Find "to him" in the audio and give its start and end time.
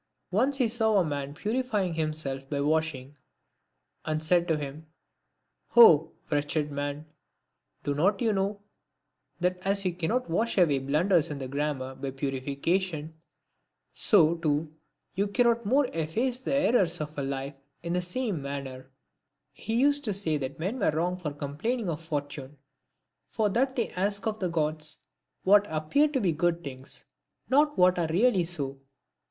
4.47-4.87